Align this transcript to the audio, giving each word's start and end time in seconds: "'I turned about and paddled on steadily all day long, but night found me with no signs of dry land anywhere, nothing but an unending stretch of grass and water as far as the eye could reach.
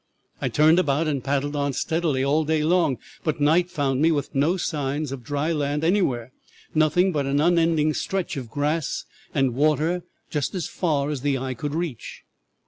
"'I 0.41 0.49
turned 0.49 0.79
about 0.79 1.07
and 1.07 1.23
paddled 1.23 1.55
on 1.55 1.73
steadily 1.73 2.23
all 2.23 2.43
day 2.43 2.63
long, 2.63 2.97
but 3.23 3.39
night 3.39 3.69
found 3.69 4.01
me 4.01 4.11
with 4.11 4.33
no 4.33 4.57
signs 4.57 5.11
of 5.11 5.23
dry 5.23 5.51
land 5.51 5.83
anywhere, 5.83 6.31
nothing 6.73 7.11
but 7.11 7.27
an 7.27 7.39
unending 7.39 7.93
stretch 7.93 8.35
of 8.35 8.49
grass 8.49 9.05
and 9.35 9.53
water 9.53 10.01
as 10.33 10.67
far 10.67 11.11
as 11.11 11.21
the 11.21 11.37
eye 11.37 11.53
could 11.53 11.75
reach. 11.75 12.23